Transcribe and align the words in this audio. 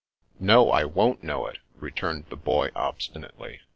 "No, 0.53 0.71
I 0.71 0.83
won't 0.83 1.21
know 1.21 1.45
it," 1.45 1.59
returned 1.75 2.25
the 2.31 2.35
Boy 2.35 2.69
obsti 2.69 3.17
nately. 3.21 3.59